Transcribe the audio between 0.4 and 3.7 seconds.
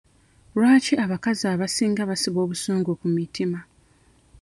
Lwaki abakazi abasinga basiba obusungu ku mitima?